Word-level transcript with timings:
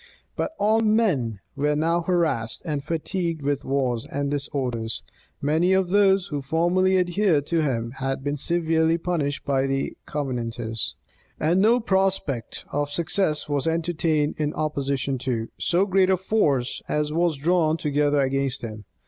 But 0.35 0.53
all 0.57 0.79
men 0.79 1.41
were 1.55 1.75
now 1.75 2.01
harassed 2.01 2.63
and 2.65 2.83
fatigued 2.83 3.43
with 3.43 3.63
wars 3.63 4.03
and 4.07 4.31
disorders: 4.31 5.03
many 5.43 5.73
of 5.73 5.89
those 5.89 6.25
who 6.29 6.41
formerly 6.41 6.97
adhered 6.97 7.45
to 7.45 7.61
him, 7.61 7.91
had 7.97 8.23
been 8.23 8.35
severely 8.35 8.97
punished 8.97 9.45
by 9.45 9.67
the 9.67 9.95
Covenanters: 10.07 10.95
and 11.39 11.61
no 11.61 11.79
prospect 11.79 12.65
of 12.71 12.89
success 12.89 13.47
was 13.47 13.67
entertained 13.67 14.33
in 14.39 14.55
opposition 14.55 15.19
to 15.19 15.49
so 15.59 15.85
great 15.85 16.09
a 16.09 16.17
force 16.17 16.81
as 16.89 17.13
was 17.13 17.37
drawn 17.37 17.77
together 17.77 18.21
against 18.21 18.63
him. 18.63 18.85